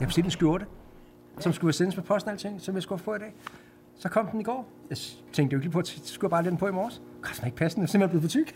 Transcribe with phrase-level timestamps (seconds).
[0.00, 0.66] Jeg bestilte en skjorte,
[1.38, 3.34] som skulle sendes med posten og alting, som jeg skulle få i dag.
[3.98, 4.68] Så kom den i går.
[4.90, 4.98] Jeg
[5.32, 7.02] tænkte jo ikke lige på, at så skulle jeg bare lægge den på i morges.
[7.22, 8.54] Det er ikke passende, jeg er simpelthen blevet for tyk.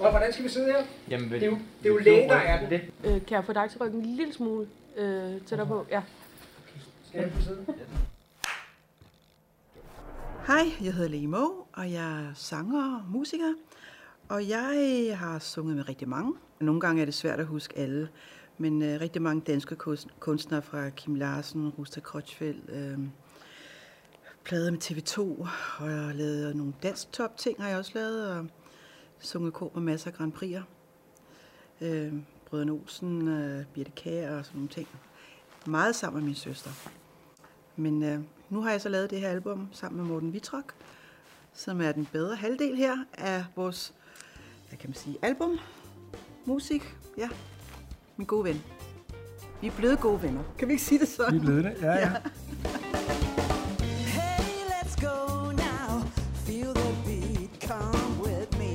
[0.04, 0.82] og hvordan skal vi sidde her?
[1.08, 1.52] Jamen, Det er jo,
[1.82, 2.70] det er jo lægen, der er den.
[2.70, 2.80] det.
[3.04, 4.66] Øh, kan jeg få dig til at rykke en lille smule
[4.96, 5.86] øh, tættere på?
[5.90, 6.02] Ja.
[7.08, 7.66] Skal jeg kunne sidde?
[10.46, 13.52] Hej, jeg hedder Lee Mo, og jeg er sanger og musiker.
[14.28, 16.32] Og jeg har sunget med rigtig mange.
[16.60, 18.08] Nogle gange er det svært at huske alle,
[18.60, 19.76] men øh, rigtig mange danske
[20.20, 22.98] kunstnere fra Kim Larsen, Rusta Krotschfeldt, øh,
[24.44, 25.20] plader med TV2,
[25.78, 28.46] og jeg har lavet nogle dansk top ting, har jeg også lavet, og
[29.18, 30.62] sunget kor på masser af Grand Prix'er.
[31.80, 32.12] Øh,
[32.46, 34.88] Brøderne Olsen, øh, Birte Kær og sådan nogle ting.
[35.66, 36.70] Meget sammen med min søster.
[37.76, 40.74] Men øh, nu har jeg så lavet det her album sammen med Morten Vitrok,
[41.52, 43.94] som er den bedre halvdel her af vores,
[44.68, 45.58] hvad kan man sige, album.
[46.44, 47.28] Musik, ja.
[48.20, 48.62] Min gode ven.
[49.60, 50.40] Vi er blevet gode venner.
[50.58, 51.36] Kan vi ikke sige det Vi sådan?
[51.36, 51.74] er blevet det.
[51.82, 52.10] Ja, ja.
[54.06, 56.00] Hey, let's go now.
[56.34, 58.74] Feel the beat, come with me.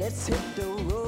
[0.00, 0.99] Let's hit the road.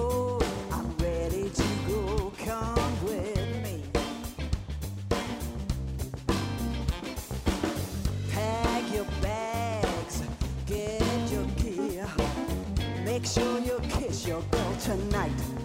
[13.32, 15.61] Sure you'll kiss your girl tonight.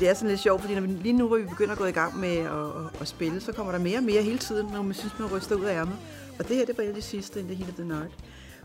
[0.00, 1.78] Det, det er sådan lidt sjovt, fordi når vi, lige nu, hvor vi begynder at
[1.78, 4.38] gå i gang med at, at, at spille, så kommer der mere og mere hele
[4.38, 5.96] tiden, når man synes, man ryster ud af ærmet.
[6.38, 8.10] Og det her, det var et af de sidste, In the Heat of the Night,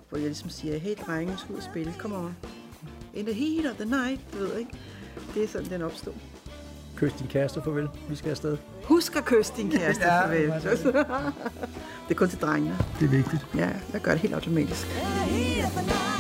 [0.10, 2.36] hvor jeg ligesom siger, hey drenge, vi skal ud og spille, kom on.
[3.14, 4.72] In the Heat of the Night, du ved ikke?
[5.36, 6.14] Det er sådan, den opstod.
[6.96, 7.88] Kys din kæreste farvel.
[8.10, 8.58] Vi skal afsted.
[8.84, 10.50] Husk at kysse din kæreste, Ja, farvel.
[10.50, 10.84] det
[12.08, 12.78] Det er kun til drengene.
[13.00, 13.46] Det er vigtigt.
[13.56, 14.88] Ja, jeg gør det helt automatisk.
[15.32, 16.15] In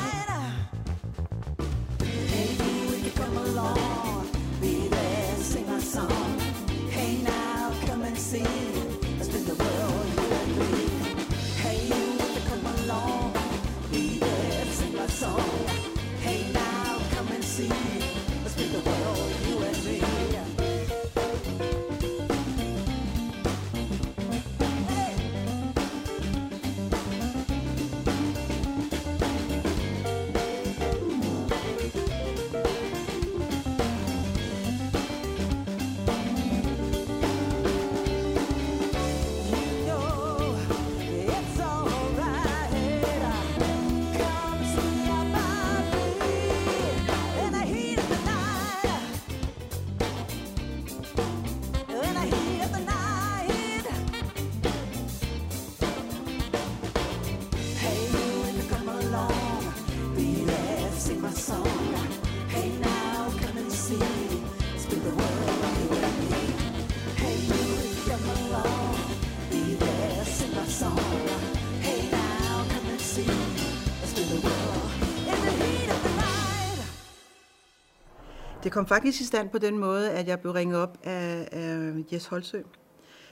[78.76, 82.26] kom faktisk i stand på den måde, at jeg blev ringet op af, af Jes
[82.26, 82.62] Holsø.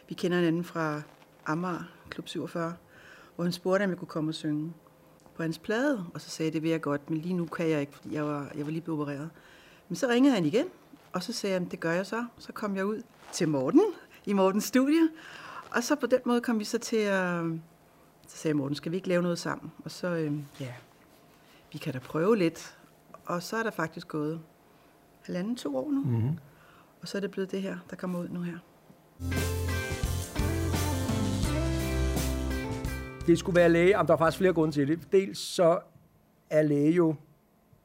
[0.10, 1.02] Vi kender hinanden fra
[1.46, 2.74] Amager, Klub 47,
[3.36, 4.74] hvor hun spurgte, om jeg kunne komme og synge
[5.36, 6.06] på hans plade.
[6.14, 8.14] Og så sagde jeg, det vil jeg godt, men lige nu kan jeg ikke, fordi
[8.16, 9.30] jeg var, jeg var lige blevet opereret.
[9.90, 10.66] Men så ringede han igen,
[11.14, 12.26] og så sagde han, det gør jeg så.
[12.38, 13.02] Så kom jeg ud
[13.32, 13.84] til Morten,
[14.26, 15.10] i Mortens studie.
[15.70, 17.44] Og så på den måde kom vi så til at...
[18.28, 19.72] Så sagde Morten, skal vi ikke lave noget sammen?
[19.86, 20.74] Og så, øh, ja,
[21.74, 22.78] vi kan da prøve lidt.
[23.26, 24.42] Og så er der faktisk gået
[25.26, 26.04] halvanden, to år nu.
[26.04, 26.38] Mm-hmm.
[27.02, 28.58] Og så er det blevet det her, der kommer ud nu her.
[33.28, 33.88] Det skulle være læge.
[33.90, 35.00] Jamen, der er faktisk flere grunde til det.
[35.12, 35.80] Dels så
[36.50, 37.16] er læge jo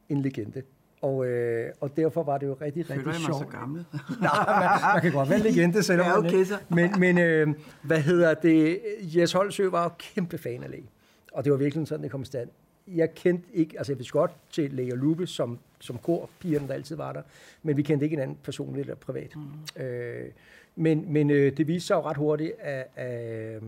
[0.08, 0.62] en legende.
[1.02, 3.52] Og, øh, og derfor var det jo rigtig, Føler rigtig jeg mig sjovt.
[3.52, 3.84] så gammel?
[4.20, 6.58] Nej, man, man kan godt være en legende, selvom Ja, man okay så.
[6.68, 7.48] Men, men øh,
[7.82, 8.78] hvad hedder det?
[9.02, 10.90] Jes Holsø var jo kæmpe fan af læge.
[11.32, 12.48] Og det var virkelig sådan, det kom i stand.
[12.94, 16.96] Jeg kendte ikke, altså jeg vidste godt til Lea Lupe, som, som korpigerne, der altid
[16.96, 17.22] var der,
[17.62, 19.32] men vi kendte ikke hinanden personligt eller privat.
[19.36, 19.82] Mm.
[19.82, 20.28] Øh,
[20.76, 23.62] men men øh, det viste sig jo ret hurtigt, at, at,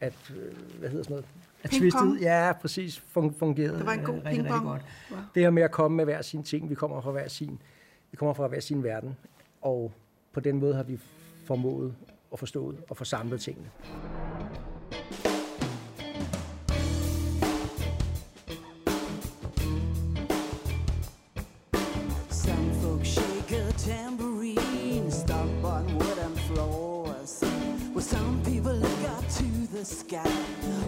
[0.00, 1.26] at øh, hvad hedder sådan noget,
[1.62, 4.82] at twistet, ja, præcis, fun- fungerede Det var en god øh, rigtig, rigtig godt.
[5.10, 5.16] Ja.
[5.34, 7.58] Det her med at komme med hver sin ting, vi kommer fra hver sin,
[8.10, 9.16] vi kommer fra hver sin verden,
[9.62, 9.92] og
[10.32, 10.98] på den måde har vi
[11.44, 11.94] formået
[12.32, 13.70] at forstået og få samlet tingene.
[29.78, 30.28] The sky,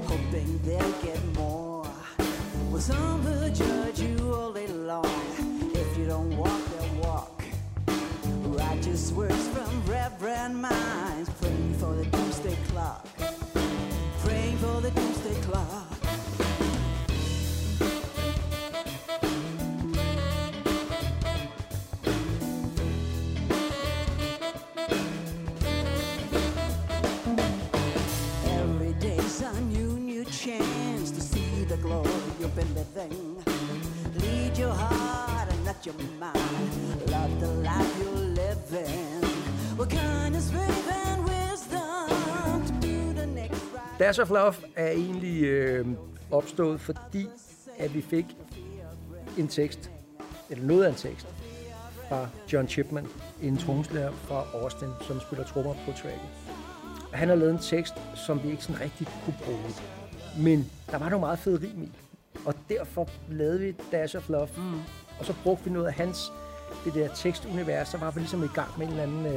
[0.07, 1.87] hoping they'll get more.
[2.71, 5.07] Well, some will judge you all day long.
[5.73, 7.41] If you don't walk, they'll walk.
[8.43, 13.07] Righteous words from reverend minds, praying for the doomsday clock.
[14.25, 15.80] Praying for the doomsday clock.
[31.83, 32.11] Glory
[32.41, 33.45] you've been living.
[34.21, 37.11] Lead your heart and not your mind.
[37.11, 39.25] Love the life you're living.
[39.79, 43.99] What kindness, faith, and wisdom to do the next right.
[43.99, 45.87] Dash of Love er egentlig øh,
[46.31, 47.27] opstået, fordi
[47.79, 48.27] at vi fik
[49.39, 49.91] en tekst,
[50.51, 51.27] eller noget af en tekst,
[52.09, 53.07] fra John Chipman,
[53.43, 56.21] en tromslærer fra Austin, som spiller trommer på tracket.
[57.13, 59.75] Han har lavet en tekst, som vi ikke sådan rigtig kunne bruge.
[60.39, 61.93] Men der var nogle meget fede rim i.
[62.47, 64.49] Og derfor lavede vi Dash of Love.
[64.57, 64.81] Mm.
[65.19, 66.33] Og så brugte vi noget af hans,
[66.85, 69.33] det der tekstunivers, så var vi ligesom i gang med en eller anden, øh,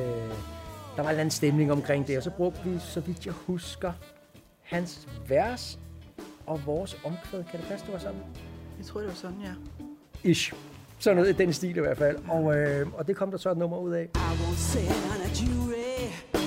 [0.95, 2.17] der var en eller anden stemning omkring det.
[2.17, 3.93] Og så brugte vi, så vidt jeg husker,
[4.61, 5.79] hans vers
[6.45, 7.43] og vores omkvæd.
[7.51, 8.19] Kan det passe, det var sådan?
[8.77, 9.53] Jeg tror, det var sådan, ja.
[10.29, 10.53] Ish.
[10.99, 12.17] Sådan noget i den stil i hvert fald.
[12.29, 14.03] Og, øh, og det kom der så et nummer ud af.
[14.03, 16.42] I won't sit on a jury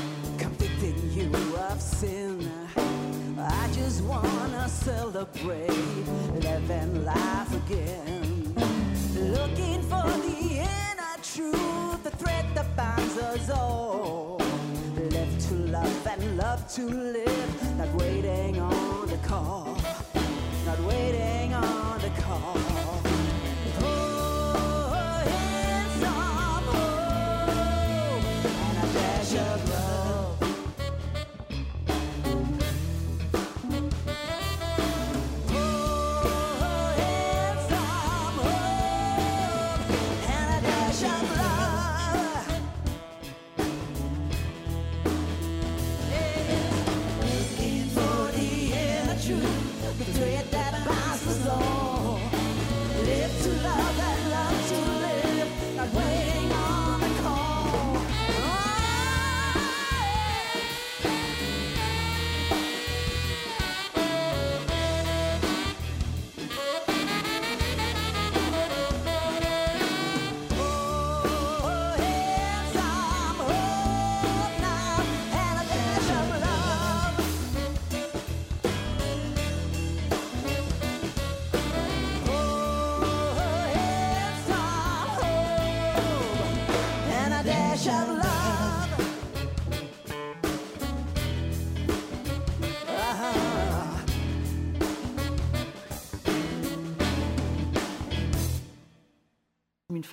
[4.06, 6.06] wanna celebrate
[6.40, 8.54] living life again.
[9.14, 14.40] Looking for the inner truth, the thread that binds us all.
[14.96, 19.76] Live to love and love to live, not waiting on the call,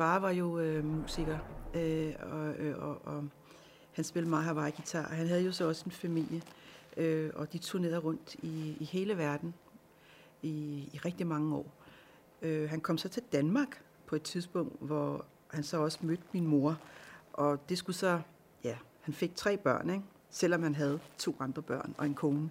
[0.04, 1.38] far var jo øh, musiker,
[1.74, 3.30] øh, og, øh, og, og
[3.92, 5.14] han spillede meget Hawaii-guitar.
[5.14, 6.42] Han havde jo så også en familie,
[6.98, 9.54] øh, og de turnerede rundt i, i hele verden
[10.42, 10.50] i,
[10.94, 11.66] i rigtig mange år.
[12.42, 16.48] Øh, han kom så til Danmark på et tidspunkt, hvor han så også mødte min
[16.48, 16.78] mor,
[17.34, 18.22] og det skulle så,
[18.64, 20.04] ja, han fik tre børn, ikke?
[20.30, 22.50] selvom han havde to andre børn og en kone.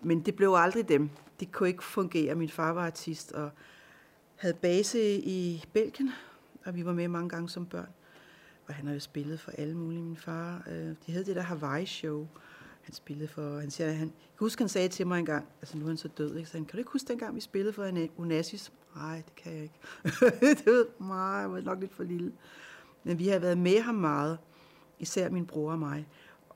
[0.00, 1.10] Men det blev aldrig dem.
[1.40, 2.34] Det kunne ikke fungere.
[2.34, 3.50] Min far var artist og
[4.36, 6.12] havde base i Belgien,
[6.70, 7.88] og vi var med mange gange som børn.
[8.66, 10.02] Og han har jo spillet for alle mulige.
[10.02, 12.28] Min far, øh, de hed det der Hawaii-show.
[12.82, 15.84] Han spillede for, han siger, han, jeg husker, han sagde til mig engang, altså nu
[15.84, 16.50] er han så død, ikke?
[16.50, 18.72] Så han, kan du ikke huske dengang, vi spillede for en Onassis?
[18.96, 19.74] Nej, det kan jeg ikke.
[20.58, 22.32] det ved mig, jeg var nok lidt for lille.
[23.04, 24.38] Men vi har været med ham meget,
[24.98, 26.08] især min bror og mig.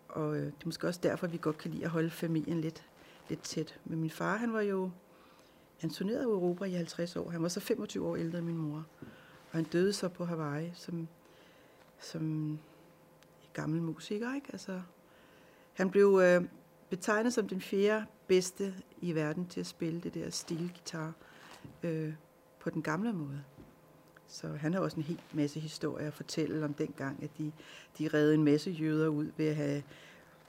[0.09, 2.85] Og øh, det er måske også derfor, vi godt kan lide at holde familien lidt,
[3.28, 3.80] lidt tæt.
[3.85, 4.90] Men min far, han var jo,
[5.80, 7.30] han turnerede i Europa i 50 år.
[7.30, 8.85] Han var så 25 år ældre end min mor.
[9.54, 11.08] Og han døde så på Hawaii som,
[12.00, 12.58] som
[13.52, 14.49] gammel musiker, ikke?
[14.52, 14.82] Altså,
[15.73, 16.44] han blev øh,
[16.90, 21.12] betegnet som den fjerde bedste i verden til at spille det der stilgitar
[21.82, 22.14] øh,
[22.61, 23.44] på den gamle måde.
[24.26, 27.52] Så han har også en hel masse historier at fortælle om dengang, at de,
[27.99, 29.82] de redde en masse jøder ud ved at have,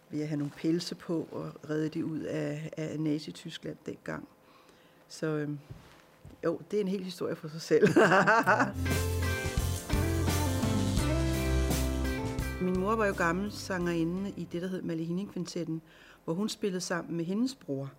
[0.09, 4.27] ved at have nogle pelse på og redde de ud af, af Nazi-Tyskland dengang.
[5.07, 5.49] Så øh,
[6.45, 7.87] jo, det er en hel historie for sig selv.
[12.61, 15.81] Min mor var jo gammel sangerinde i det, der hed Malihinin Kvintetten,
[16.25, 17.91] hvor hun spillede sammen med hendes bror,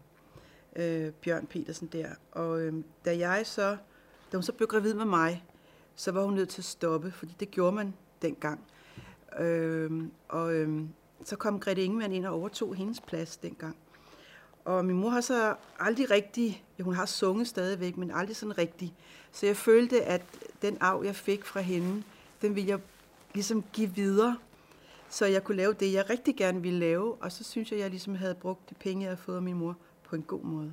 [0.76, 2.09] øh, Bjørn Petersen der.
[2.33, 2.75] Og øh,
[3.05, 3.76] da jeg så,
[4.33, 5.45] da hun så blev gravid med mig,
[5.95, 8.61] så var hun nødt til at stoppe, fordi det gjorde man dengang.
[9.38, 9.91] Øh,
[10.29, 10.81] og øh,
[11.25, 13.76] så kom Grete Ingemann ind og overtog hendes plads dengang.
[14.67, 18.59] Og min mor har så aldrig rigtig, ja, hun har sunget stadigvæk, men aldrig sådan
[18.59, 18.95] rigtig.
[19.33, 20.23] Så jeg følte, at
[20.63, 22.03] den arv, jeg fik fra hende,
[22.43, 22.81] den ville jeg
[23.35, 24.37] ligesom give videre,
[25.11, 27.15] så jeg kunne lave det, jeg rigtig gerne ville lave.
[27.15, 29.57] Og så synes jeg, jeg ligesom havde brugt de penge, jeg havde fået af min
[29.57, 30.73] mor, på en god måde.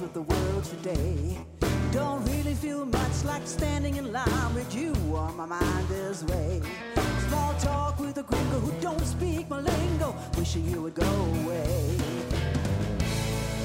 [0.00, 1.38] With the world today.
[1.90, 6.60] Don't really feel much like standing in line with you on my mind this way.
[7.28, 11.12] Small talk with a gringo who don't speak my lingo, wishing you would go
[11.42, 11.96] away.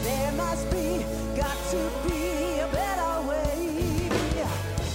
[0.04, 4.10] There must be, got to be a better way.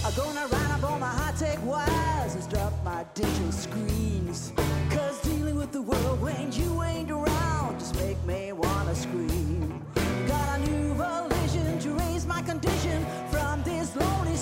[0.03, 4.51] I'm gonna run up on my high-tech wires and drop my digital screens.
[4.89, 9.28] Cause dealing with the world when you ain't around just make me wanna scream.
[12.49, 14.35] Condition from this lonely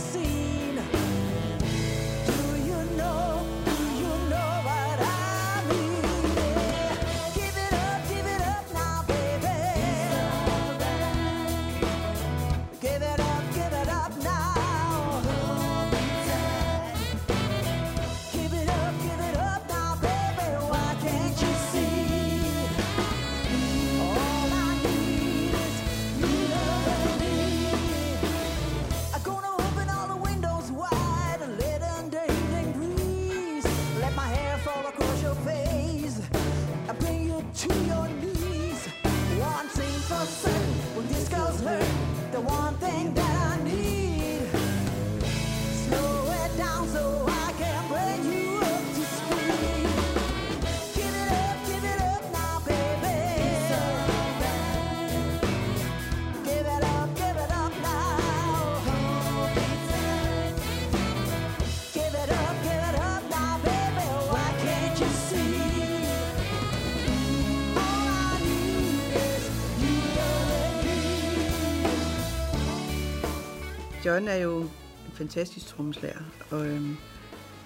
[74.08, 76.20] John er jo en fantastisk trommeslager,
[76.52, 76.98] og, øhm,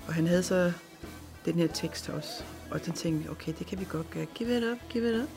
[0.08, 0.72] og han havde så
[1.46, 2.44] den her tekst også.
[2.72, 4.26] Og den tænkte vi, okay, det kan vi godt gøre.
[4.26, 5.30] Give it up, give it up.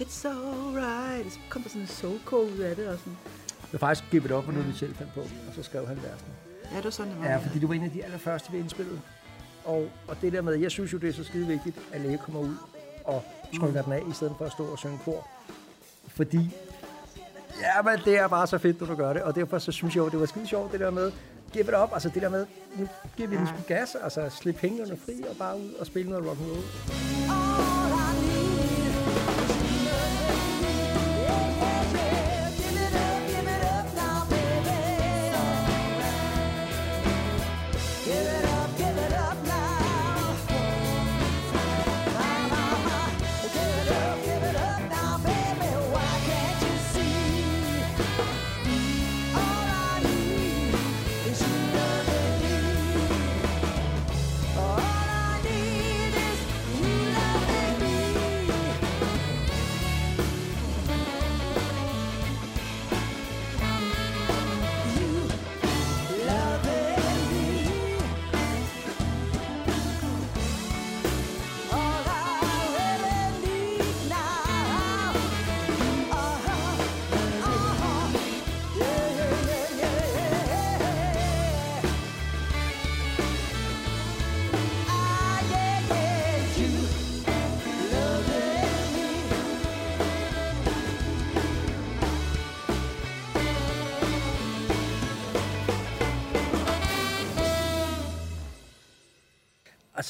[0.00, 1.32] It's alright.
[1.32, 2.88] Så kom der sådan en soul ud af det.
[2.88, 3.16] Og sådan.
[3.62, 5.86] Det var faktisk Give It Up, og noget vi selv fandt på, og så skrev
[5.86, 6.28] han versen.
[6.70, 7.26] Ja, det var sådan, det var.
[7.26, 9.00] Ja, fordi du var en af de allerførste, vi indspillede.
[9.64, 12.18] Og, og det der med, jeg synes jo, det er så skide vigtigt, at læge
[12.18, 12.54] kommer ud
[13.04, 13.22] og
[13.58, 15.28] trykker den af, i stedet for at stå og synge kor.
[16.08, 16.50] Fordi,
[17.60, 19.22] ja, men det er bare så fedt, når du gør det.
[19.22, 21.12] Og derfor så synes jeg jo, det var skide sjovt, det der med,
[21.52, 24.58] give it up, altså det der med, nu giver vi den sgu gas, altså slip
[24.58, 27.81] hængerne fri og bare ud og spille noget rock and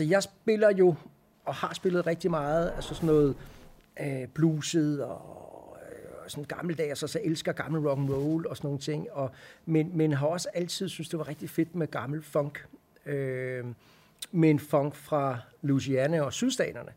[0.03, 0.95] Altså, jeg spiller jo,
[1.45, 3.37] og har spillet rigtig meget, altså sådan noget
[4.01, 8.69] øh, bluset og øh, sådan gammeldags, og så elsker gammel rock and roll og sådan
[8.69, 9.13] nogle ting.
[9.13, 9.31] Og,
[9.67, 12.67] men, men har også altid synes det var rigtig fedt med gammel funk.
[13.07, 13.65] Øh,
[14.33, 16.93] med en funk fra Louisiana og sydstaterne.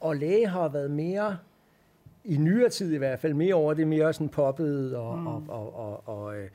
[0.00, 1.38] Og læge har været mere,
[2.24, 5.26] i nyere tid i hvert fald, mere over det mere sådan poppet og, mm.
[5.26, 6.48] og, og, og, og øh,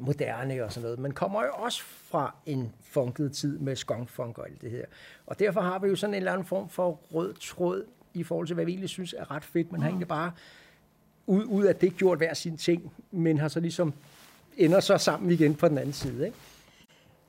[0.00, 0.98] moderne og sådan noget.
[0.98, 4.84] Men kommer jo også fra en funket tid med skunkfunk og alt det her.
[5.30, 7.84] Og derfor har vi jo sådan en eller anden form for rød tråd
[8.14, 9.72] i forhold til, hvad vi egentlig synes er ret fedt.
[9.72, 10.32] Man har egentlig bare
[11.26, 13.92] ud, ud af det gjort hver sin ting, men har så ligesom
[14.56, 16.26] ender så sammen igen på den anden side.
[16.26, 16.36] Ikke?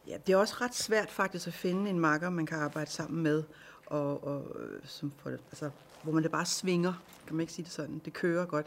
[0.08, 3.24] Ja, det er også ret svært faktisk at finde en makker, man kan arbejde sammen
[3.24, 3.44] med,
[3.86, 5.70] og, og øh, som det, altså,
[6.04, 6.94] hvor man det bare svinger,
[7.28, 8.02] kan man ikke sige det sådan.
[8.06, 8.66] Det kører godt.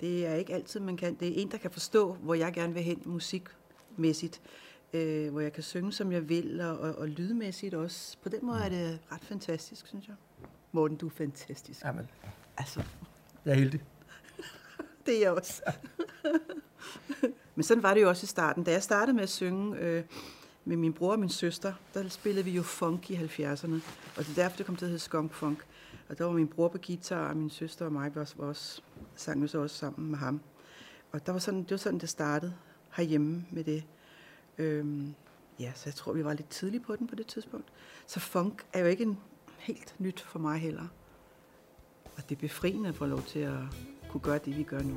[0.00, 1.14] Det er ikke altid, man kan.
[1.14, 4.40] Det er en, der kan forstå, hvor jeg gerne vil hen musikmæssigt,
[4.96, 8.16] øh, hvor jeg kan synge, som jeg vil, og, og, og lydmæssigt også.
[8.22, 10.16] På den måde er det ret fantastisk, synes jeg.
[10.72, 11.84] Morten, du er fantastisk.
[11.84, 12.08] Jamen,
[12.56, 12.82] Altså,
[13.44, 13.82] jeg er heldig.
[15.06, 15.62] det er jeg også.
[17.54, 18.64] Men sådan var det jo også i starten.
[18.64, 20.04] Da jeg startede med at synge øh,
[20.64, 23.74] med min bror og min søster, der spillede vi jo funk i 70'erne.
[24.16, 25.66] Og det er derfor, det kom til at hedde skunk funk.
[26.08, 28.46] Og der var min bror på guitar, og min søster og mig var også, var
[28.46, 28.82] også
[29.16, 30.40] sang vi så også sammen med ham.
[31.12, 32.54] Og der var sådan, det var sådan, det startede
[32.96, 33.84] herhjemme med det.
[34.58, 35.14] Øhm,
[35.60, 37.68] ja, så jeg tror, vi var lidt tidligt på den på det tidspunkt.
[38.06, 39.18] Så funk er jo ikke en
[39.58, 40.86] helt nyt for mig heller.
[42.04, 43.58] Og det er befriende at få lov til at
[44.08, 44.96] kunne gøre det, vi gør nu.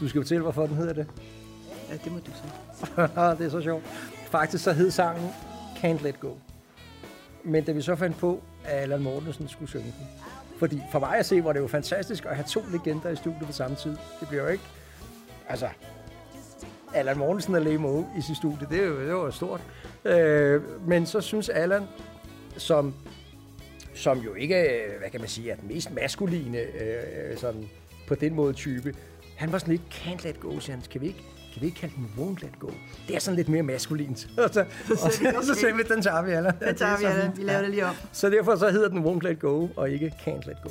[0.00, 1.06] Du skal fortælle, hvorfor den hedder det.
[1.90, 2.46] Ja, det må du så.
[3.38, 3.84] det er så sjovt.
[4.30, 5.30] Faktisk så hed sangen
[5.76, 6.34] Can't Let Go.
[7.44, 10.06] Men da vi så fandt på, at Allan Mortensen skulle synge den.
[10.58, 13.46] Fordi for mig at se, var det jo fantastisk at have to legender i studiet
[13.46, 13.96] på samme tid.
[14.20, 14.64] Det bliver jo ikke...
[15.48, 15.68] Altså,
[16.94, 19.60] Allan Mortensen og Lemo i sit studie, det, er jo, det var stort.
[20.04, 21.82] Øh, men så synes Allan,
[22.56, 22.94] som,
[23.94, 27.68] som jo ikke, øh, hvad kan man sige, er den mest maskuline øh, sådan,
[28.08, 28.94] på den måde type,
[29.40, 30.84] han var sådan lidt, can't let go, siger han.
[30.90, 31.22] Kan vi ikke,
[31.52, 32.70] kan vi ikke kalde den won't let go?
[33.08, 34.28] Det er sådan lidt mere maskulint.
[34.38, 36.54] og så, og så, og så sagde vi, den tager vi, Allan.
[36.60, 37.38] Den tager vi, er fint.
[37.38, 37.94] Vi laver det lige om.
[38.12, 40.70] Så derfor så hedder den won't let go, og ikke can't let go.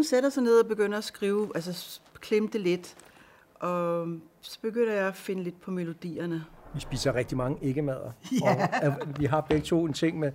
[0.00, 2.94] Så Morten sætter sig ned og begynder at skrive, altså klemte lidt.
[3.54, 4.08] Og
[4.40, 6.44] så begynder jeg at finde lidt på melodierne.
[6.74, 8.10] Vi spiser rigtig mange ikke-mader.
[8.44, 8.88] Ja.
[8.88, 10.32] Og vi har begge to en ting med,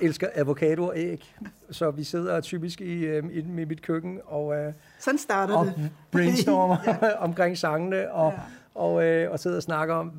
[0.00, 1.34] elsker avocado og æg.
[1.70, 5.90] Så vi sidder typisk i, øh, i mit køkken og, øh, Sådan starter og det.
[6.10, 6.76] brainstormer
[7.26, 8.40] omkring sangene og, ja.
[8.74, 10.12] og, øh, og sidder og snakker om,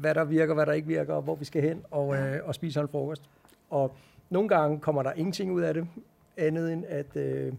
[0.00, 2.54] hvad der virker, hvad der ikke virker, og hvor vi skal hen, og, øh, og
[2.54, 3.22] spiser en frokost.
[3.70, 3.96] Og
[4.30, 5.86] nogle gange kommer der ingenting ud af det,
[6.36, 7.52] andet end at øh,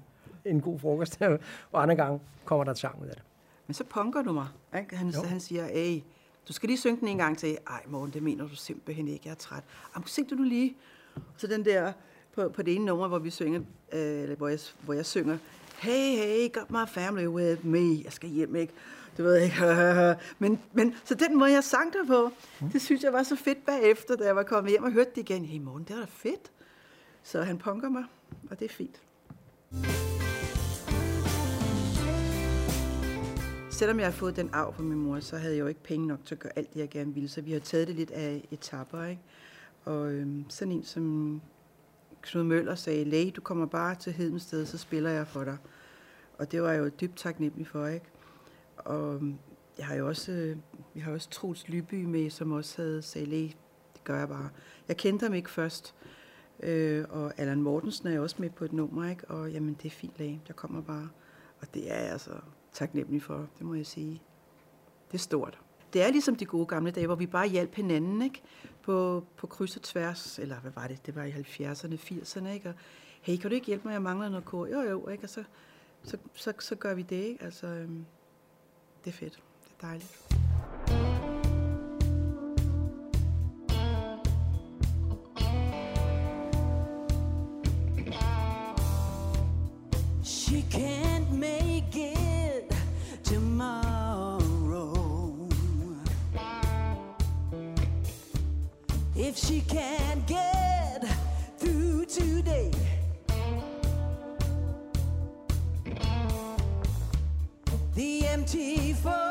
[0.46, 1.22] en god frokost,
[1.72, 3.24] og andre gange kommer der sang ud af det.
[3.68, 4.48] Men så punker du mig.
[4.80, 4.96] Ikke?
[4.96, 5.24] Han, Jo.
[5.24, 6.02] han siger, hey,
[6.48, 7.58] du skal lige synge den en gang til.
[7.68, 9.22] Ej, morgen, det mener du simpelthen ikke.
[9.26, 9.64] Jeg er træt.
[9.96, 10.78] Jamen, syng du lige.
[11.38, 11.94] Så den der,
[12.36, 15.38] på, på det ene nummer, hvor vi synger, øh, hvor jeg, hvor jeg synger,
[15.80, 18.04] hey, hey, got my family with me.
[18.04, 18.74] Jeg skal hjem, ikke?
[19.18, 19.56] Du ved ikke.
[20.40, 22.32] men, men, så den måde, jeg sang der på,
[22.74, 25.30] det synes jeg var så fedt bagefter, da jeg var kommet hjem og hørte det
[25.30, 25.46] igen.
[25.46, 26.52] Hey, morgen, det var da fedt.
[27.24, 28.04] Så han punker mig,
[28.50, 29.02] og det er fint.
[33.72, 36.08] Selvom jeg har fået den arv fra min mor, så havde jeg jo ikke penge
[36.08, 37.30] nok til at gøre alt det, jeg gerne ville.
[37.30, 39.22] Så vi har taget det lidt af etapper, ikke?
[39.86, 41.42] Og øhm, sådan en som
[42.22, 45.58] Knud Møller sagde, læge, du kommer bare til Hedensted, så spiller jeg for dig.
[46.38, 48.06] Og det var jeg jo dybt taknemmelig for, ikke?
[48.78, 49.38] Og øhm,
[49.78, 50.58] jeg har jo også, øh,
[50.94, 53.56] vi har også Troels Lyby med, som også havde sagde, læge,
[53.94, 54.50] det gør jeg bare.
[54.88, 55.96] Jeg kendte ham ikke først,
[56.64, 59.28] øh, og Allan Mortensen er jo også med på et nummer, ikke?
[59.28, 61.10] Og jamen, det er fint, læge, jeg kommer bare.
[61.62, 62.32] Og det er altså
[62.74, 64.22] taknemmelig for, det må jeg sige.
[65.08, 65.60] Det er stort.
[65.94, 68.42] Det er ligesom de gode gamle dage, hvor vi bare hjalp hinanden, ikke?
[68.84, 71.06] På, på kryds og tværs, eller hvad var det?
[71.06, 72.70] Det var i 70'erne, 80'erne, ikke?
[72.70, 72.76] Og,
[73.22, 73.94] hey, kan du ikke hjælpe mig?
[73.94, 74.68] Jeg mangler noget kor.
[74.68, 75.24] Jo, jo, ikke?
[75.24, 75.44] Og så,
[76.04, 77.44] så, så, så gør vi det, ikke?
[77.44, 78.06] Altså, øhm,
[79.06, 79.44] det er fedt.
[79.64, 80.41] Det er dejligt.
[99.32, 101.06] If she can't get
[101.58, 102.70] through today,
[107.96, 109.31] the empty foil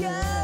[0.00, 0.37] just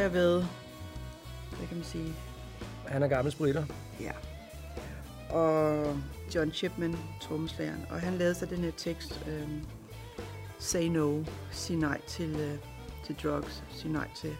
[0.00, 0.48] jeg været,
[1.56, 2.14] hvad kan man sige,
[2.86, 3.64] Han er gammel spritter.
[4.00, 4.12] Ja.
[5.36, 5.96] Og
[6.34, 9.64] John Chipman, trommeslageren, og han lavede så den her tekst, øhm,
[10.60, 12.58] Say no, sig nej til, øh,
[13.04, 14.36] til drugs, sig nej til...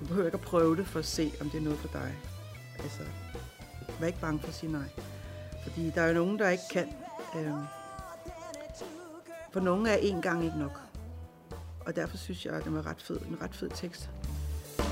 [0.00, 2.14] Du behøver ikke at prøve det for at se, om det er noget for dig.
[2.78, 3.02] Altså,
[4.00, 4.88] vær ikke bange for at sige nej.
[5.62, 6.88] Fordi der er jo nogen, der ikke kan.
[7.36, 7.64] Øhm,
[9.52, 10.80] for nogle er en gang ikke nok.
[11.86, 14.10] Og derfor synes jeg, at det var ret fed, en ret fed tekst.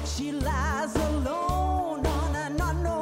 [0.04, 2.99] She lies alone on an unknown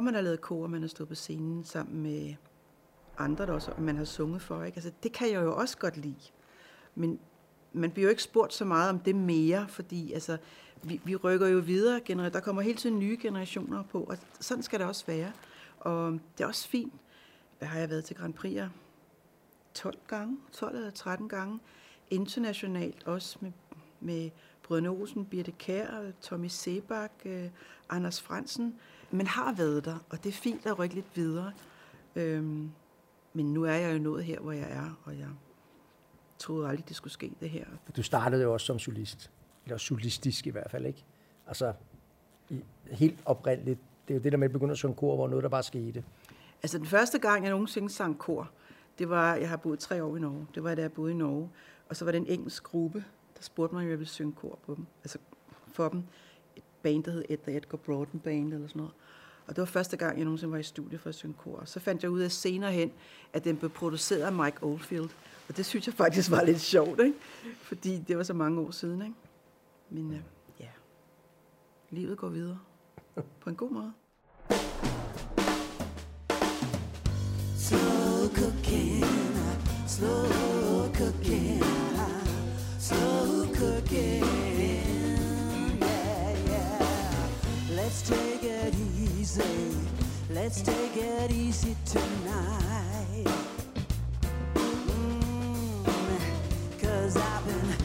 [0.00, 2.34] Når man har lavet kor, og man har stået på scenen sammen med
[3.18, 4.76] andre, der også, man har sunget for, ikke?
[4.76, 6.30] Altså, det kan jeg jo også godt lide.
[6.94, 7.18] Men
[7.72, 10.38] man bliver jo ikke spurgt så meget om det mere, fordi altså,
[10.82, 12.00] vi, vi rykker jo videre.
[12.00, 15.32] Gener- der kommer hele tiden nye generationer på, og sådan skal det også være.
[15.80, 16.94] Og det er også fint.
[17.58, 18.68] Hvad har jeg været til Grand Prix'er?
[19.74, 21.60] 12 gange, 12 eller 13 gange.
[22.10, 23.52] Internationalt også med,
[24.00, 24.30] med
[24.62, 27.48] Brødrene Olsen, Birte Kær, Tommy Sebak, øh,
[27.90, 28.74] Anders Fransen.
[29.10, 31.52] Man har været der, og det er fint at rykke lidt videre.
[32.16, 32.70] Øhm,
[33.32, 35.28] men nu er jeg jo nået her, hvor jeg er, og jeg
[36.38, 37.64] troede aldrig, det skulle ske, det her.
[37.96, 39.30] Du startede jo også som solist.
[39.64, 41.04] Eller solistisk i hvert fald, ikke?
[41.46, 41.72] Altså,
[42.48, 43.80] i, helt oprindeligt.
[44.08, 45.62] Det er jo det der med at begynde at synge kor, hvor noget der bare
[45.62, 46.04] skete.
[46.62, 48.50] Altså den første gang, jeg nogensinde sang kor,
[48.98, 50.46] det var, jeg har boet tre år i Norge.
[50.54, 51.50] Det var, da jeg boede i Norge.
[51.88, 53.04] Og så var det en engelsk gruppe,
[53.36, 54.86] der spurgte mig, om jeg ville synge kor på dem.
[55.04, 55.18] Altså
[55.72, 56.02] for dem.
[56.80, 58.92] Et band, der hed Edgar Edgar Broughton Band eller sådan noget.
[59.46, 61.62] Og det var første gang, jeg nogensinde var i studie for at synge kor.
[61.64, 62.92] Så fandt jeg ud af senere hen,
[63.32, 65.08] at den blev produceret af Mike Oldfield.
[65.48, 67.16] Og det synes jeg faktisk var lidt sjovt, ikke?
[67.62, 69.14] Fordi det var så mange år siden, ikke?
[69.90, 70.20] Men øh,
[70.60, 70.68] ja,
[71.90, 72.58] livet går videre.
[73.40, 73.92] På en god måde.
[77.56, 79.04] Slow cooking,
[79.88, 81.62] slow cooking,
[82.80, 84.39] slow cooking.
[88.00, 89.76] Let's take it easy.
[90.30, 93.26] Let's take it easy tonight.
[94.54, 95.84] Mm,
[96.80, 97.79] Cause I've been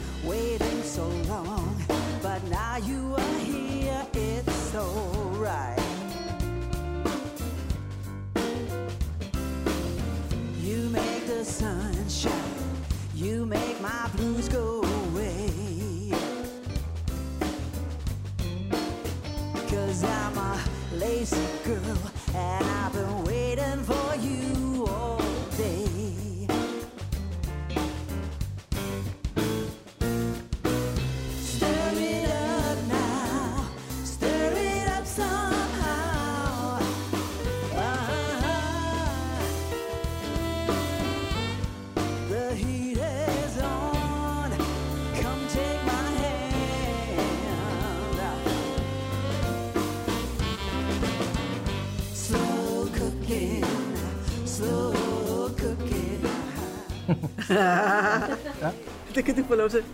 [59.14, 59.84] Det kan du få lov til.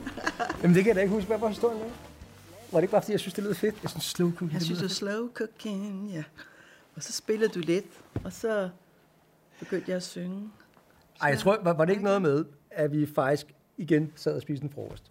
[0.62, 1.26] Jamen det kan jeg da ikke huske.
[1.26, 1.90] Hvad var historien med?
[2.72, 3.74] Var det ikke bare, fordi jeg synes, det lød fedt?
[3.82, 6.24] Jeg synes, slow cooking, Jeg det synes, lyder det er slow cooking, ja.
[6.96, 7.86] Og så spillede du lidt,
[8.24, 8.68] og så
[9.58, 10.50] begyndte jeg at synge.
[11.20, 13.46] Ej, jeg tror, var, var det ikke noget med, at vi faktisk
[13.76, 15.10] igen sad og spiste en frokost?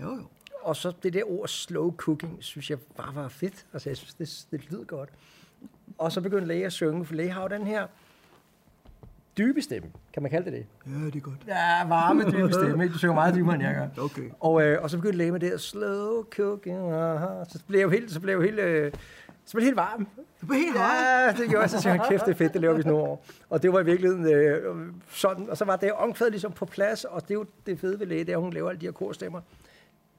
[0.00, 0.26] Jo, jo.
[0.62, 3.66] Og så det der ord slow cooking, synes jeg bare var fedt.
[3.72, 5.08] Altså, jeg synes, det, det lyder godt.
[5.98, 7.86] Og så begyndte Læge at synge, for Læge har jo den her
[9.38, 9.88] dybe stemme.
[10.12, 10.66] Kan man kalde det det?
[10.86, 11.36] Ja, det er godt.
[11.46, 12.88] Ja, varme dybe stemme.
[12.88, 14.04] Du synger meget dybere, end jeg gør.
[14.04, 14.30] Okay.
[14.40, 16.92] Og, øh, og så begyndte Læge med det her slow cooking.
[16.92, 17.44] Aha.
[17.48, 18.92] Så blev jeg jo helt, så blev jeg jo helt, øh,
[19.44, 20.06] så blev jeg helt varm.
[20.40, 20.86] Du blev helt høj.
[20.86, 21.70] Ja, det gjorde jeg.
[21.70, 23.24] Så tænkte jeg, kæft, det er fedt, det laver vi sådan år.
[23.50, 25.50] Og det var i virkeligheden øh, sådan.
[25.50, 28.06] Og så var det omkvædet ligesom på plads, og det er jo det fede ved
[28.06, 29.40] læge, det er, at hun laver alle de her korstemmer.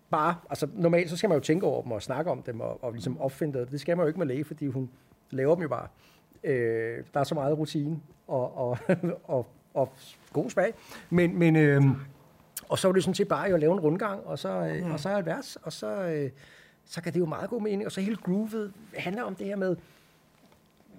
[0.09, 2.83] Bare, altså normalt, så skal man jo tænke over dem og snakke om dem og,
[2.83, 3.71] og ligesom opfinde det.
[3.71, 4.89] Det skal man jo ikke med læge, fordi hun
[5.31, 5.87] laver dem jo bare.
[6.43, 8.77] Øh, der er så meget rutine og, og,
[9.35, 9.89] og, og
[10.33, 10.73] god smag.
[11.09, 11.83] Men, men øh,
[12.69, 14.99] og så var det sådan set bare at lave en rundgang, og så, øh, og
[14.99, 16.29] så er et vers, og så, øh,
[16.85, 17.85] så kan det jo meget god mening.
[17.85, 19.75] Og så hele groovet handler om det her med,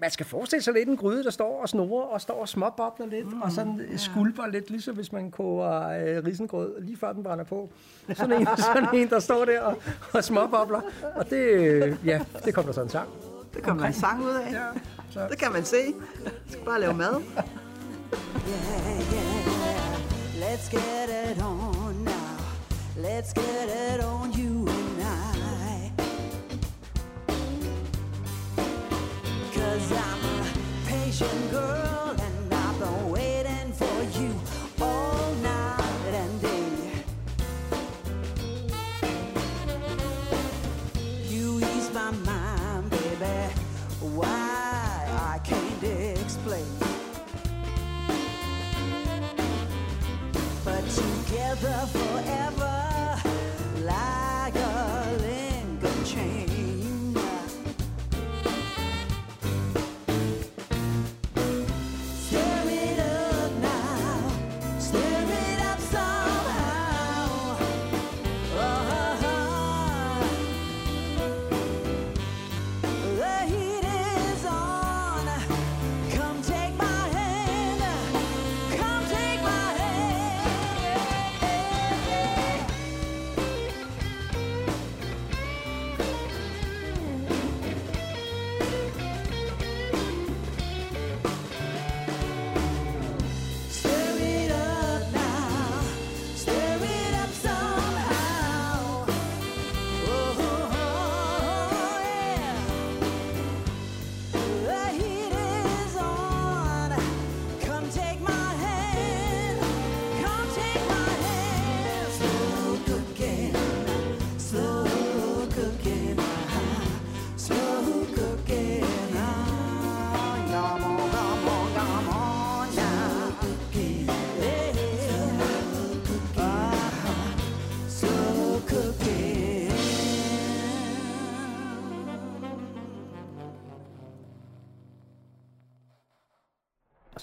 [0.01, 3.05] man skal forestille sig lidt en gryde, der står og snorer, og står og småbobler
[3.05, 3.99] lidt, mm, og sådan yeah.
[3.99, 7.69] skulper lidt, ligesom hvis man koger øh, risengrød, lige før den brænder på.
[8.13, 9.77] Sådan en, sådan en der står der og,
[10.13, 10.81] og småbobler.
[11.15, 13.09] Og det, øh, ja, det kom der sådan en sang.
[13.53, 14.51] Det kom der en sang ud af.
[14.51, 14.65] Ja,
[15.09, 15.27] så.
[15.29, 15.93] Det kan man se.
[16.45, 17.21] Du skal bare lave mad.
[18.47, 19.97] Yeah, yeah.
[20.39, 22.37] Let's get it on now.
[22.97, 25.91] Let's get it on, you and I.
[29.53, 30.45] Cause I'm a
[30.87, 31.86] patient girl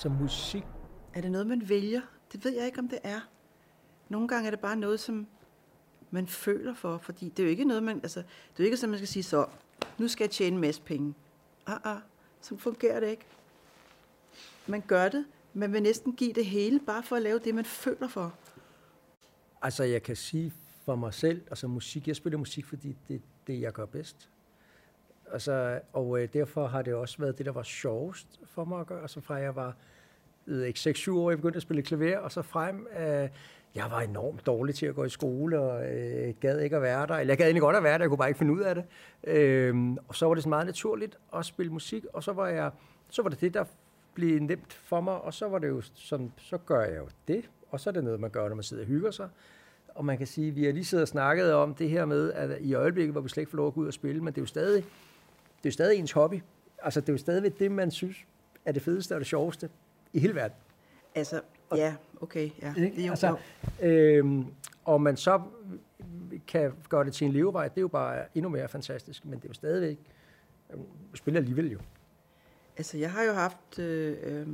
[0.05, 0.65] Altså musik,
[1.15, 2.01] Er det noget, man vælger?
[2.33, 3.21] Det ved jeg ikke, om det er.
[4.09, 5.27] Nogle gange er det bare noget, som
[6.11, 8.77] man føler for, fordi det er jo ikke noget, man, altså, det er jo ikke
[8.77, 9.47] sådan, man skal sige så,
[9.99, 11.15] nu skal jeg tjene en masse penge.
[11.67, 12.01] Ah, ah,
[12.41, 13.25] så fungerer det ikke.
[14.67, 17.65] Man gør det, man vil næsten give det hele, bare for at lave det, man
[17.65, 18.35] føler for.
[19.63, 20.53] altså jeg kan sige
[20.85, 24.31] for mig selv, altså musik, jeg spiller musik, fordi det er det, jeg gør bedst.
[25.33, 28.87] Altså, og øh, derfor har det også været det, der var sjovest for mig at
[28.87, 29.03] gøre.
[29.03, 29.77] Altså fra jeg var
[30.47, 33.29] jeg ved ikke, 6-7 år, jeg begyndte at spille klaver, og så frem, øh,
[33.75, 37.07] jeg var enormt dårlig til at gå i skole, og øh, gad ikke at være
[37.07, 37.15] der.
[37.15, 38.75] Eller jeg gad egentlig godt at være der, jeg kunne bare ikke finde ud af
[38.75, 38.85] det.
[39.25, 42.71] Øh, og så var det sådan meget naturligt at spille musik, og så var, jeg,
[43.11, 43.65] så var det det, der
[44.15, 47.51] blev nemt for mig, og så var det jo sådan, så gør jeg jo det,
[47.71, 49.29] og så er det noget, man gør, når man sidder og hygger sig.
[49.95, 52.61] Og man kan sige, vi har lige siddet og snakket om det her med, at
[52.61, 54.39] i øjeblikket, hvor vi slet ikke får lov at gå ud og spille, men det
[54.39, 54.85] er jo stadig,
[55.57, 56.43] det er jo stadig ens hobby.
[56.83, 58.17] Altså, det er jo stadigvæk det, man synes
[58.65, 59.69] er det fedeste og det sjoveste
[60.15, 60.57] i hele verden.
[61.15, 61.41] Altså,
[61.77, 62.75] ja, okay, ja.
[62.77, 62.97] Ikke?
[62.97, 63.37] Det er jo, altså,
[63.81, 64.47] øhm,
[64.85, 65.43] og man så
[66.47, 69.45] kan gøre det til en levevej, det er jo bare endnu mere fantastisk, men det
[69.45, 69.99] er jo stadigvæk,
[70.73, 71.79] øhm, du spiller alligevel jo.
[72.77, 74.47] altså, jeg har jo haft øh, øh,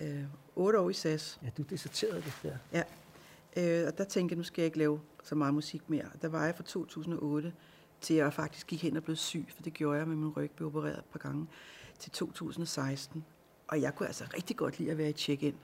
[0.00, 0.24] øh,
[0.56, 2.56] otte år i SAS, Ja, du disserterede det der.
[2.72, 2.82] Ja,
[3.56, 6.06] øh, og der tænkte jeg, nu skal jeg ikke lave så meget musik mere.
[6.22, 7.52] Der var jeg fra 2008
[8.00, 10.50] til jeg faktisk gik hen og blev syg, for det gjorde jeg med min ryg,
[10.50, 11.46] blev opereret et par gange,
[11.98, 13.24] til 2016.
[13.70, 15.54] Og jeg kunne altså rigtig godt lide at være i check-in.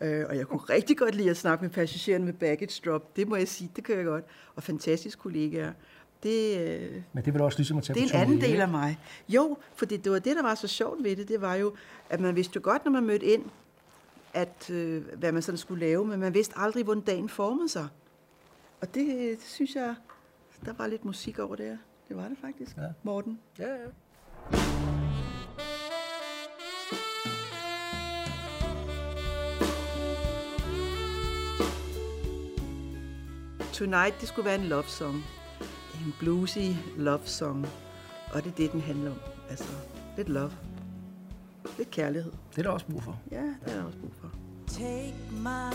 [0.00, 3.16] Øh, og jeg kunne rigtig godt lide at snakke med passagererne med baggage drop.
[3.16, 4.24] Det må jeg sige, det kan jeg godt.
[4.56, 5.72] Og fantastiske kollegaer.
[6.22, 8.68] Det, øh, Men det vil også ligesom at tage det er en anden del af
[8.68, 8.98] mig.
[9.28, 11.28] Jo, for det, det var det, der var så sjovt ved det.
[11.28, 11.74] Det var jo,
[12.10, 13.44] at man vidste jo godt, når man mødte ind,
[14.34, 17.88] at, øh, hvad man sådan skulle lave, men man vidste aldrig, hvordan dagen formede sig.
[18.80, 19.06] Og det,
[19.38, 19.94] det synes jeg,
[20.64, 21.78] der var lidt musik over det.
[22.08, 22.82] Det var det faktisk, ja.
[23.02, 23.38] Morten.
[23.58, 24.77] Ja, ja.
[33.78, 35.24] Tonight, det skulle være en love song.
[35.94, 36.58] En bluesy
[36.96, 37.66] love song.
[38.32, 39.16] Og det er det, den handler om.
[39.50, 39.68] Altså,
[40.16, 40.52] lidt love.
[41.78, 42.32] Lidt kærlighed.
[42.50, 43.18] Det er der også brug for.
[43.30, 44.30] Ja, det er der også brug for.
[44.66, 45.74] Take my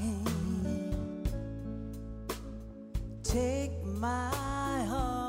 [0.00, 0.28] hand.
[3.24, 4.30] Take my
[4.88, 5.24] heart.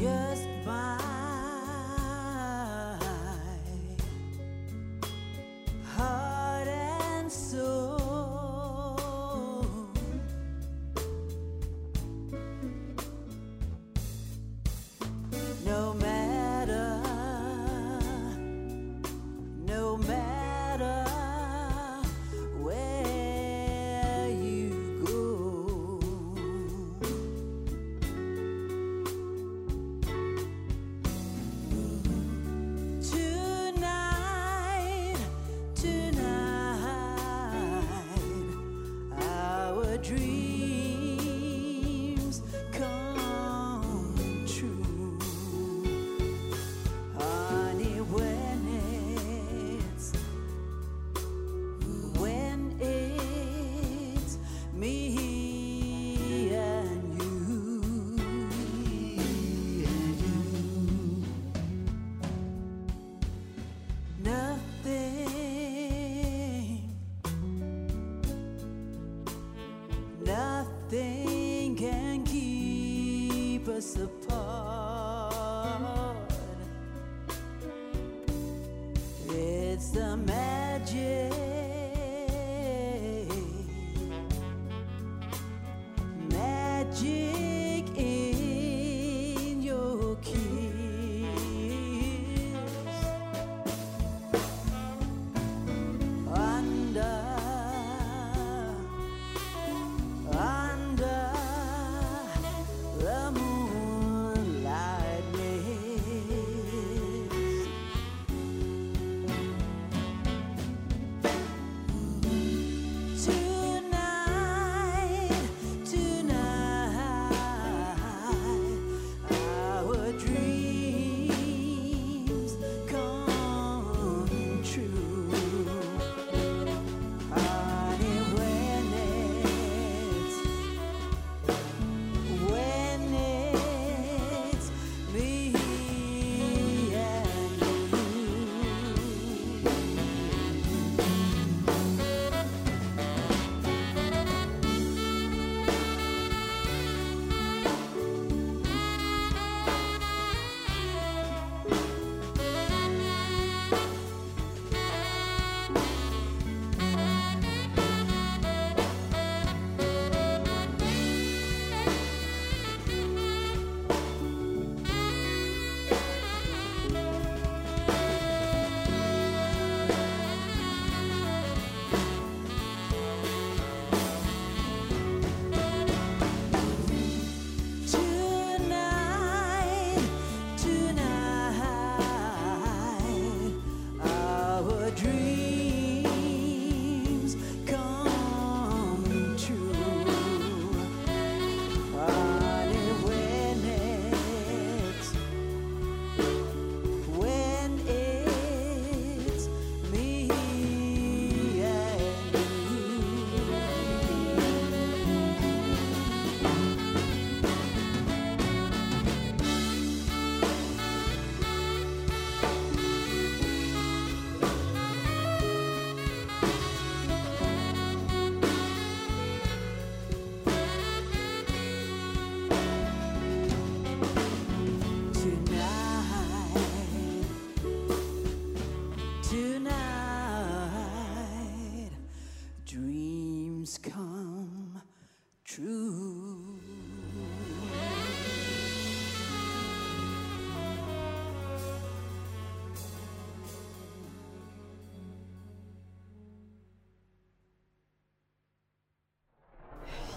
[0.00, 1.05] Just my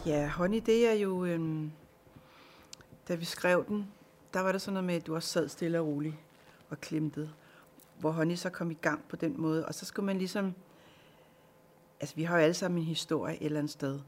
[0.10, 1.26] Ja, Honey, det er jo...
[1.26, 1.72] Øhm,
[3.08, 3.88] da vi skrev den,
[4.34, 6.16] der var det sådan noget med, at du også sad stille og roligt
[6.70, 7.30] og klemtede.
[8.00, 9.66] Hvor Honey så kom i gang på den måde.
[9.66, 10.54] Og så skulle man ligesom...
[12.00, 14.00] Altså, vi har jo alle sammen en historie et eller andet sted.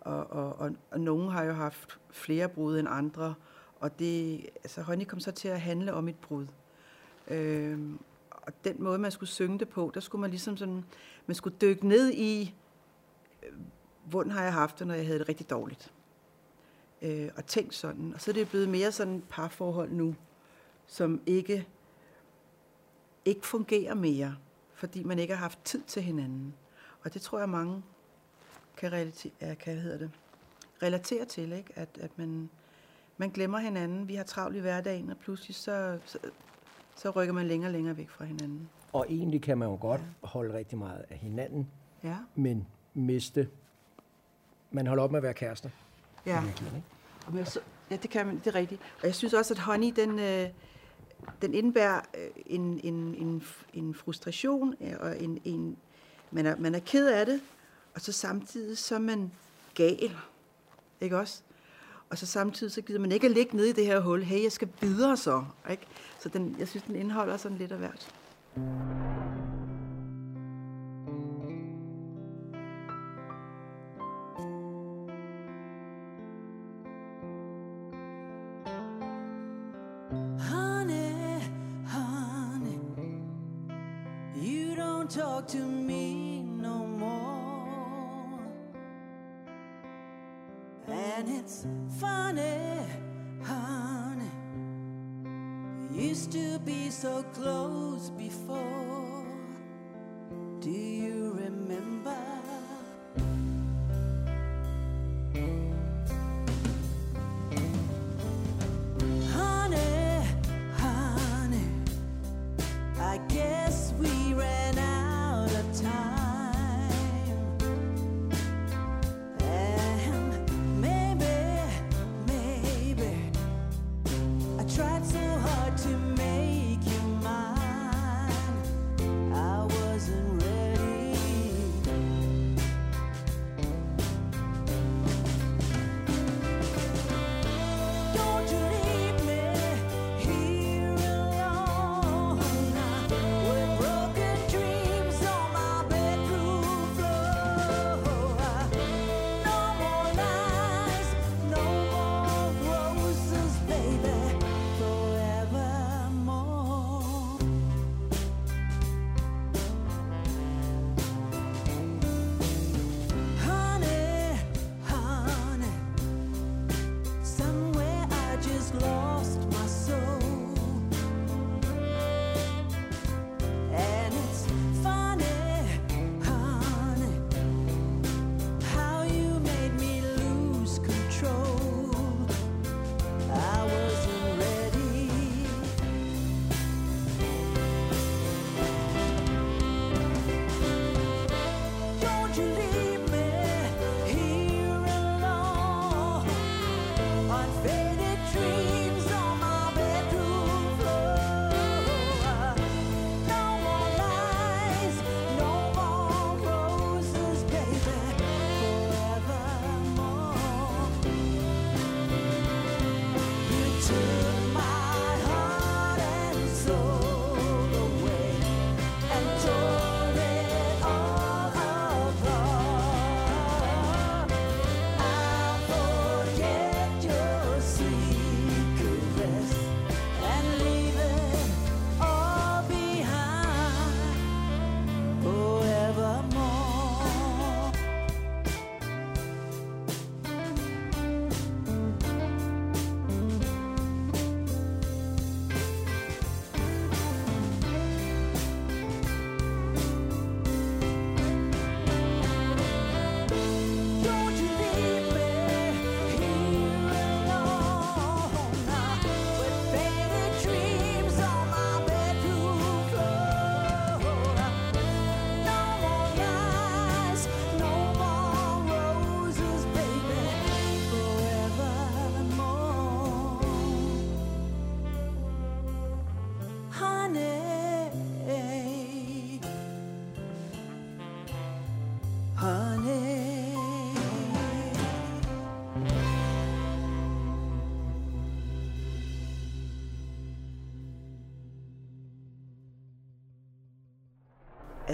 [0.00, 3.34] Og, og, og, og nogen har jo haft flere brud end andre.
[3.80, 6.46] Og det, altså, Honey kom så til at handle om et brud.
[7.28, 7.98] Øhm,
[8.30, 10.84] og den måde, man skulle synge det på, der skulle man ligesom sådan...
[11.26, 12.54] Man skulle dykke ned i,
[14.10, 15.92] hvordan har jeg haft det, når jeg havde det rigtig dårligt.
[17.02, 18.14] Øh, og tænkt sådan.
[18.14, 20.14] Og så er det blevet mere sådan et parforhold nu,
[20.86, 21.66] som ikke,
[23.24, 24.36] ikke fungerer mere,
[24.74, 26.54] fordi man ikke har haft tid til hinanden.
[27.04, 27.82] Og det tror jeg, mange
[28.76, 30.10] kan relatere, ja, kan, hvad hedder det,
[30.82, 31.72] relatere til, ikke?
[31.76, 32.50] At, at man,
[33.16, 34.08] man glemmer hinanden.
[34.08, 36.18] Vi har travlt i hverdagen, og pludselig så, så,
[36.96, 38.68] så rykker man længere og længere væk fra hinanden.
[38.92, 41.70] Og egentlig kan man jo godt holde rigtig meget af hinanden,
[42.02, 42.16] Ja.
[42.34, 43.48] men miste...
[44.70, 45.70] Man holder op med at være kærester.
[46.26, 46.42] Ja.
[46.46, 46.82] ikke?
[47.26, 47.60] Og så,
[47.90, 48.80] ja, det kan man, det er rigtigt.
[49.00, 50.48] Og jeg synes også, at honey, den, øh,
[51.42, 53.42] den indebærer øh, en, en, en,
[53.74, 55.76] en frustration, øh, og en, en,
[56.30, 57.40] man, er, man er ked af det,
[57.94, 59.32] og så samtidig så er man
[59.74, 60.10] gal,
[61.00, 61.42] ikke også?
[62.10, 64.22] Og så samtidig så gider man ikke at ligge nede i det her hul.
[64.22, 65.86] Hey, jeg skal videre så, ikke?
[66.18, 68.14] Så den, jeg synes, den indeholder sådan lidt af hvert.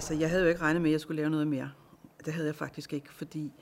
[0.02, 1.72] Altså, jeg havde jo ikke regnet med, at jeg skulle lave noget mere.
[2.24, 3.52] Det havde jeg faktisk ikke, fordi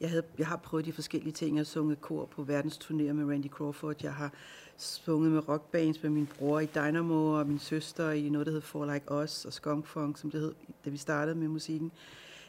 [0.00, 1.56] jeg, havde, jeg har prøvet de forskellige ting.
[1.56, 4.02] Jeg har sunget kor på verdensturnéer med Randy Crawford.
[4.02, 4.32] Jeg har
[4.76, 8.60] sunget med rockbands med min bror i Dynamo og min søster i noget, der hed
[8.60, 11.92] For Like Us og Skunk Funk, som det hed, da vi startede med musikken.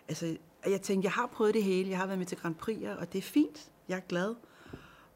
[0.08, 1.90] Altså, jeg tænkte, jeg har prøvet det hele.
[1.90, 3.72] Jeg har været med til Grand Prix, og det er fint.
[3.90, 4.36] Jeg er glad.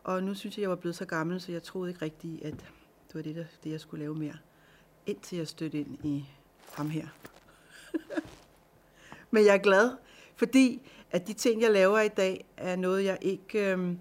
[0.04, 2.54] Og nu synes jeg, jeg var blevet så gammel, så jeg troede ikke rigtigt, at
[3.08, 4.38] det var det, der, det jeg skulle lave mere.
[5.06, 6.30] Indtil jeg stødte ind i
[6.74, 7.08] ham her.
[9.32, 9.92] Men jeg er glad,
[10.36, 13.96] fordi at de ting, jeg laver i dag, er noget, jeg ikke øh,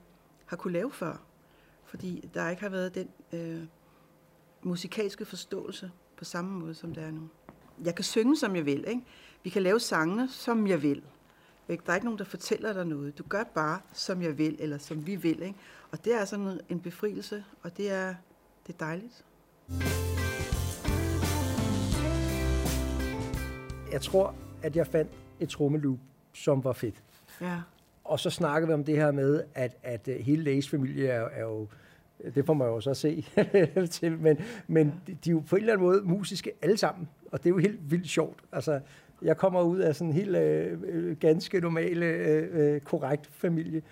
[0.47, 1.22] har kunne lave før.
[1.85, 3.62] Fordi der ikke har været den øh,
[4.62, 7.29] musikalske forståelse på samme måde, som det er nu.
[7.85, 8.85] Jeg kan synge, som jeg vil.
[8.89, 9.03] Ikke?
[9.43, 11.03] Vi kan lave sange, som jeg vil.
[11.68, 11.83] Ikke?
[11.87, 13.18] Der er ikke nogen, der fortæller dig noget.
[13.18, 15.43] Du gør bare, som jeg vil, eller som vi vil.
[15.43, 15.59] Ikke?
[15.91, 18.14] Og det er sådan en befrielse, og det er,
[18.66, 19.24] det er dejligt.
[23.93, 25.99] Jeg tror, at jeg fandt et trommeloop,
[26.33, 27.03] som var fedt.
[27.41, 27.57] Ja.
[28.05, 31.29] Og så snakkede vi om det her med, at, at øh, hele Lays familie er,
[31.33, 31.67] er jo,
[32.35, 33.27] det får man jo så se,
[33.91, 37.39] til, men, men de er jo på en eller anden måde musiske alle sammen, og
[37.39, 38.39] det er jo helt vildt sjovt.
[38.53, 38.81] Altså,
[39.23, 43.83] jeg kommer ud af sådan en helt øh, øh, ganske normale, øh, øh, korrekt familie,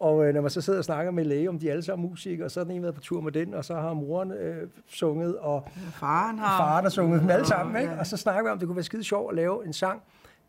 [0.00, 2.50] og øh, når man så sidder og snakker med læge om de alle sammen musikere,
[2.50, 5.38] så er den ene været på tur med den, og så har moren øh, sunget,
[5.38, 6.58] og Faren har...
[6.58, 7.92] faren har sunget dem alle sammen, ikke?
[7.92, 7.98] Ja.
[7.98, 10.02] Og så snakker vi om, at det kunne være skide sjovt at lave en sang,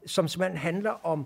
[0.06, 1.26] som simpelthen handler om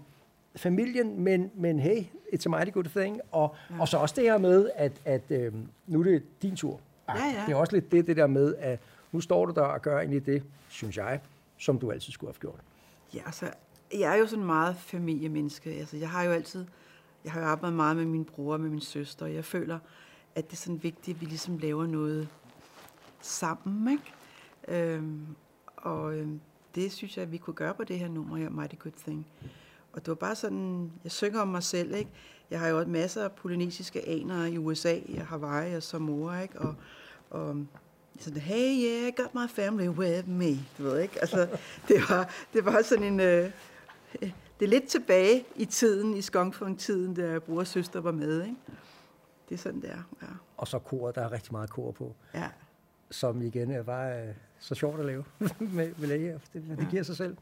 [0.56, 2.04] familien, men, men hey,
[2.34, 3.22] it's a mighty good thing.
[3.32, 3.82] Og, ja.
[3.82, 5.54] og så også det her med, at, at øh,
[5.88, 6.80] nu er det din tur.
[7.10, 7.44] Ja, ja.
[7.46, 8.80] Det er også lidt det, det der med, at
[9.12, 11.20] nu står du der og gør egentlig det, synes jeg,
[11.58, 12.60] som du altid skulle have gjort.
[13.14, 13.46] Ja, altså,
[13.94, 15.70] jeg er jo sådan meget familiemenneske.
[15.70, 16.66] Altså, jeg har jo altid,
[17.24, 19.80] jeg har jo arbejdet meget med min bror og med min søster, og jeg føler,
[20.36, 22.28] at det er sådan vigtigt, at vi ligesom laver noget
[23.22, 24.14] sammen, ikke?
[24.68, 25.26] Øhm,
[25.78, 26.40] og øhm,
[26.76, 29.28] det synes jeg, at vi kunne gøre på det her nummer her, Mighty Good Thing.
[29.94, 32.12] Og det var bare sådan, jeg synger om mig selv, ikke?
[32.52, 36.60] Jeg har jo også masser af polynesiske aner i USA, i Hawaii og Samoa, ikke?
[36.60, 36.76] Og,
[37.30, 37.66] og
[38.20, 41.20] sådan, hey yeah, I got my family with me, du ved ikke?
[41.22, 41.48] Altså,
[41.88, 43.52] det var, det var sådan en, øh,
[44.60, 48.56] det er lidt tilbage i tiden, i skunkfunk-tiden, da bror og søster var med, ikke?
[49.50, 50.28] Det er sådan, det er, ja.
[50.58, 52.50] Og så kor, der er rigtig meget kor på, ja.
[53.12, 55.24] som igen er bare øh, så sjovt at lave
[55.60, 56.40] med, med læger.
[56.54, 57.38] Det, det giver sig selv.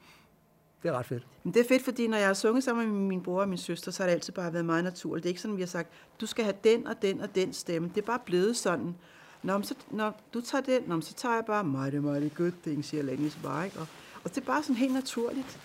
[0.83, 1.27] Det er ret fedt.
[1.43, 3.57] Men det er fedt, fordi når jeg har sunget sammen med min bror og min
[3.57, 5.23] søster, så har det altid bare været meget naturligt.
[5.23, 5.89] Det er ikke sådan, at vi har sagt,
[6.21, 7.89] du skal have den og den og den stemme.
[7.95, 8.95] Det er bare blevet sådan.
[9.43, 12.85] Når, så, når du tager den, når, så tager jeg bare mighty, mighty good thing,
[12.85, 13.65] siger Lennis bare.
[13.65, 13.79] Ikke?
[13.79, 13.87] Og,
[14.23, 15.59] og det er bare sådan helt naturligt.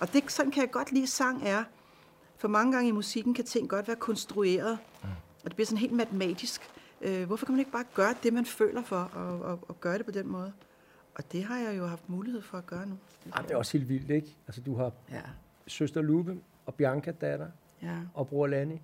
[0.00, 1.64] Og det, sådan kan jeg godt lide, sang er.
[2.36, 4.78] For mange gange i musikken kan ting godt være konstrueret.
[5.02, 5.08] Mm.
[5.44, 6.62] Og det bliver sådan helt matematisk.
[7.00, 9.98] Øh, hvorfor kan man ikke bare gøre det, man føler for, og, og, og gøre
[9.98, 10.52] det på den måde?
[11.18, 12.98] Og det har jeg jo haft mulighed for at gøre nu.
[13.34, 14.36] Ej, det er også helt vildt, ikke?
[14.46, 15.20] Altså, du har Ja,
[15.66, 17.48] søster Lube og Bianca, datter,
[17.82, 18.76] ja, og bror Lanny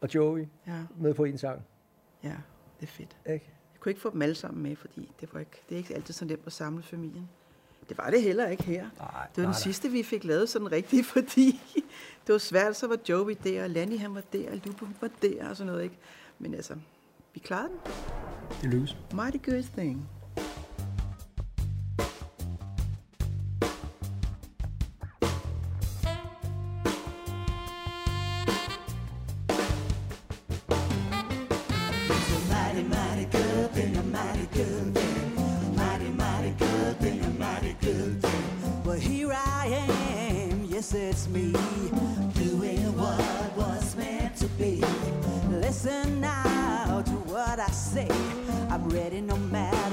[0.00, 1.62] og Joey ja, med på en sang.
[2.24, 2.36] ja.
[2.80, 3.16] Det er fedt.
[3.26, 3.46] Ikke?
[3.72, 5.94] Jeg kunne ikke få dem alle sammen med, fordi det, var ikke, det er ikke
[5.94, 7.28] altid så nemt at samle familien.
[7.88, 8.82] Det var det heller ikke her.
[8.82, 9.52] Nej, Det var nej, den nej.
[9.52, 11.60] sidste, vi fik lavet sådan rigtigt, fordi
[12.26, 12.76] det var svært.
[12.76, 15.72] Så var Joey der, og Lanny han var der, og Lupe var der og sådan
[15.72, 15.82] noget.
[15.84, 15.98] Ikke?
[16.38, 16.74] Men altså,
[17.34, 17.78] vi klarede den.
[18.62, 18.96] Det lykkes.
[19.14, 20.08] Mighty good thing.
[40.94, 41.52] It's me,
[42.34, 44.82] doing what was meant to be.
[45.48, 48.08] Listen now to what I say.
[48.70, 49.83] I'm ready no matter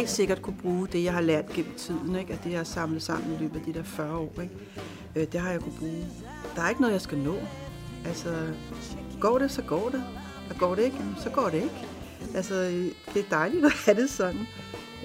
[0.00, 2.32] helt sikkert kunne bruge det, jeg har lært gennem tiden, ikke?
[2.32, 4.32] at det, jeg har samlet sammen i løbet af de der 40 år.
[4.42, 4.54] Ikke?
[5.16, 6.06] Øh, det har jeg kunne bruge.
[6.56, 7.34] Der er ikke noget, jeg skal nå.
[8.06, 8.46] Altså,
[9.20, 10.04] går det, så går det.
[10.50, 11.86] Og går det ikke, så går det ikke.
[12.34, 12.54] Altså,
[13.14, 14.46] det er dejligt at have det sådan.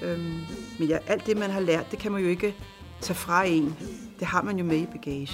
[0.02, 0.40] Øhm,
[0.78, 2.54] men ja, alt det, man har lært, det kan man jo ikke
[3.00, 3.76] tage fra en.
[4.18, 5.28] Det har man jo med i bagagen.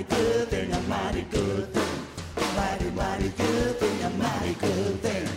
[0.00, 2.06] mighty good thing, a mighty good thing.
[2.36, 5.28] A mighty, mighty good thing, a mighty good thing.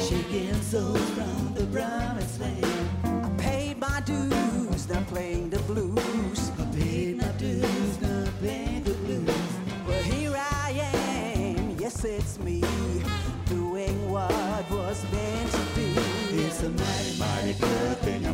[0.00, 2.66] Shaking souls from the promised land.
[3.04, 5.49] I paid my dues, now playing
[16.72, 18.26] It's a mighty, mighty good thing,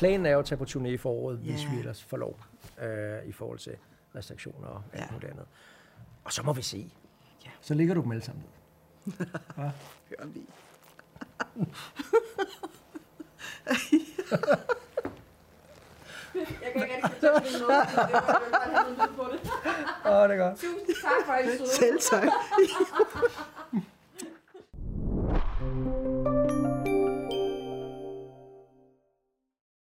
[0.00, 1.50] Planen er jo at tage på turné i foråret, yeah.
[1.54, 2.38] hvis vi ellers får lov,
[2.82, 3.76] øh, i forhold til
[4.16, 5.06] restriktioner og alt Ja.
[5.12, 5.46] muligt andet.
[6.24, 6.92] Og så må vi se.
[7.44, 7.50] Ja.
[7.60, 8.44] Så ligger du dem alle sammen
[9.04, 9.14] ned.
[9.56, 10.46] Hør vi.
[16.34, 19.10] Jeg kan ikke rigtig fortælle det noget, men det var, jeg vil bare have noget
[19.16, 19.40] på det.
[20.06, 20.54] Åh, det er godt.
[20.58, 21.66] Tusind tak for, at I stod.
[21.66, 22.22] Selv tak.